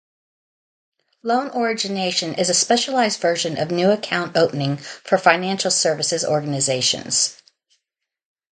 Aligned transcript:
Loan 1.21 1.51
origination 1.51 2.33
is 2.33 2.49
a 2.49 2.55
specialized 2.55 3.21
version 3.21 3.59
of 3.59 3.69
new 3.69 3.91
account 3.91 4.35
opening 4.35 4.77
for 4.77 5.19
financial 5.19 5.69
services 5.69 6.25
organizations. 6.25 7.39